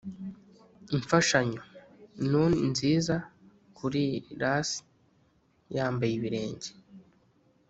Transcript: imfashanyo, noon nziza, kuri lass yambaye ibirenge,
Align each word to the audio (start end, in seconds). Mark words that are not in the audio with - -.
imfashanyo, 0.95 1.61
noon 2.29 2.53
nziza, 2.71 3.15
kuri 3.77 4.03
lass 4.41 4.69
yambaye 5.75 6.13
ibirenge, 6.17 6.69